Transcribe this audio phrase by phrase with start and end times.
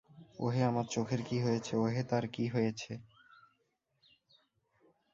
[0.39, 2.91] ওহে আমার চোখের কি হয়েছে, ওহে তার কী হয়েছে?